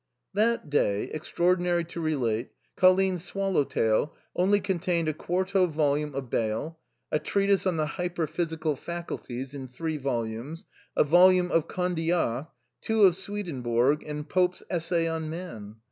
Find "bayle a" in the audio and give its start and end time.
6.27-7.19